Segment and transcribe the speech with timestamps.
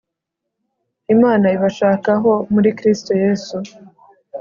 [1.13, 3.55] imana ibashakaho muri kristo yesu